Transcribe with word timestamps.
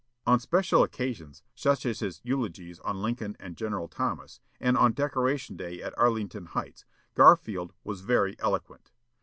On 0.25 0.39
special 0.39 0.81
occasions, 0.81 1.43
such 1.53 1.85
as 1.85 1.99
his 1.99 2.21
eulogies 2.23 2.79
on 2.79 3.03
Lincoln 3.03 3.37
and 3.39 3.55
General 3.55 3.87
Thomas, 3.87 4.39
and 4.59 4.75
on 4.75 4.93
Decoration 4.93 5.55
Day 5.55 5.79
at 5.83 5.95
Arlington 5.95 6.47
Heights, 6.47 6.85
Garfield 7.13 7.71
was 7.83 8.01
very 8.01 8.35
eloquent. 8.39 8.89